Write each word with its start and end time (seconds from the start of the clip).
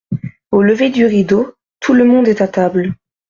Au 0.49 0.63
lever 0.63 0.89
du 0.89 1.05
rideau, 1.05 1.53
tout 1.79 1.93
le 1.93 2.05
monde 2.05 2.27
est 2.27 2.41
à 2.41 2.47
table. 2.47 2.95